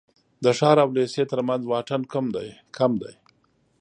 [0.43, 2.01] د ښار او لېسې تر منځ واټن
[2.77, 3.09] کم دی.